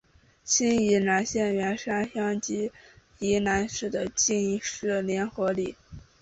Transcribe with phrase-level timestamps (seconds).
[0.43, 2.71] 今宜兰县员山乡及
[3.19, 5.75] 宜兰市的进士联合里。